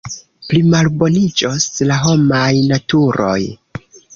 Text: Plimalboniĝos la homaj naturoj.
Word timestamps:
Plimalboniĝos 0.51 1.67
la 1.91 1.99
homaj 2.07 2.51
naturoj. 2.75 3.39